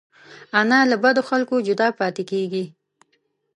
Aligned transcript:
انا 0.59 0.79
له 0.91 0.95
بدو 1.03 1.21
خلکو 1.29 1.55
جدا 1.67 1.87
پاتې 1.99 2.23
کېږي 2.31 2.65